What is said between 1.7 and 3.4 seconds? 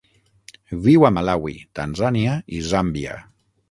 Tanzània i Zàmbia.